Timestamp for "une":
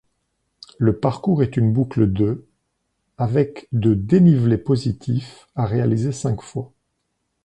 1.57-1.71